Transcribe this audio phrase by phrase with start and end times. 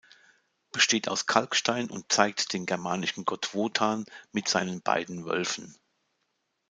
[0.71, 5.75] Besteht aus Kalkstein und zeigt den germanischen Gott Wotan mit seinen beiden Wölfen.